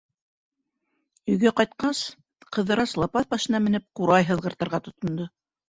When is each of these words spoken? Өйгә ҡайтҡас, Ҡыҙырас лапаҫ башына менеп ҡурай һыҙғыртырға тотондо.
Өйгә 1.33 1.51
ҡайтҡас, 1.61 2.01
Ҡыҙырас 2.59 2.95
лапаҫ 3.03 3.31
башына 3.37 3.63
менеп 3.69 3.89
ҡурай 4.03 4.29
һыҙғыртырға 4.33 4.85
тотондо. 4.91 5.33